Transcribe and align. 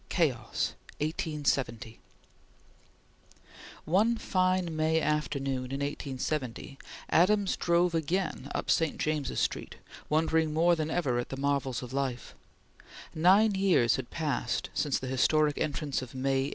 CHAPTER 0.09 0.29
XIX 0.33 0.37
CHAOS 0.39 0.73
(1870) 1.05 1.99
ONE 3.85 4.17
fine 4.17 4.75
May 4.75 4.99
afternoon 4.99 5.65
in 5.65 5.81
1870 5.85 6.79
Adams 7.11 7.55
drove 7.55 7.93
again 7.93 8.49
up 8.55 8.71
St. 8.71 8.97
James's 8.97 9.39
Street 9.39 9.75
wondering 10.09 10.53
more 10.55 10.75
than 10.75 10.89
ever 10.89 11.19
at 11.19 11.29
the 11.29 11.37
marvels 11.37 11.83
of 11.83 11.93
life. 11.93 12.33
Nine 13.13 13.53
years 13.53 13.97
had 13.97 14.09
passed 14.09 14.71
since 14.73 14.97
the 14.97 15.05
historic 15.05 15.59
entrance 15.59 16.01
of 16.01 16.15
May, 16.15 16.49
1861. 16.49 16.49